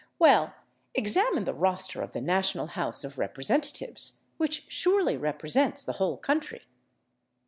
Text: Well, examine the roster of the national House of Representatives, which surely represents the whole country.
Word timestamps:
Well, 0.17 0.55
examine 0.95 1.43
the 1.43 1.53
roster 1.53 2.01
of 2.01 2.11
the 2.11 2.21
national 2.21 2.65
House 2.73 3.03
of 3.03 3.19
Representatives, 3.19 4.23
which 4.37 4.65
surely 4.67 5.15
represents 5.15 5.83
the 5.83 5.93
whole 6.01 6.17
country. 6.17 6.63